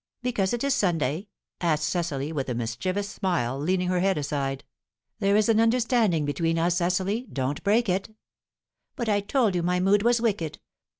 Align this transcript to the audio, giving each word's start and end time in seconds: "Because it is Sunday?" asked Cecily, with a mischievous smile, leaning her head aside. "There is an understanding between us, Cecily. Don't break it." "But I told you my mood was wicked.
"Because 0.23 0.51
it 0.51 0.63
is 0.63 0.73
Sunday?" 0.73 1.27
asked 1.59 1.83
Cecily, 1.83 2.31
with 2.31 2.49
a 2.49 2.55
mischievous 2.55 3.07
smile, 3.07 3.59
leaning 3.59 3.87
her 3.89 3.99
head 3.99 4.17
aside. 4.17 4.63
"There 5.19 5.35
is 5.35 5.47
an 5.47 5.59
understanding 5.59 6.25
between 6.25 6.57
us, 6.57 6.77
Cecily. 6.77 7.27
Don't 7.31 7.63
break 7.63 7.87
it." 7.87 8.09
"But 8.95 9.09
I 9.09 9.19
told 9.19 9.53
you 9.53 9.61
my 9.61 9.79
mood 9.79 10.01
was 10.01 10.19
wicked. 10.19 10.57